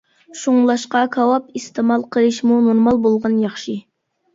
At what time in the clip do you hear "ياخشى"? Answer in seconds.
3.49-3.83